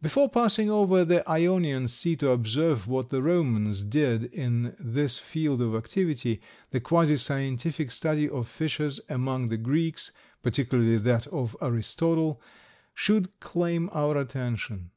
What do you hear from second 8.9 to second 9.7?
among the